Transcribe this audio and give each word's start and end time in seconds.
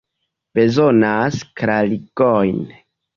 Bezonas 0.57 1.37
klarigojn? 1.61 2.65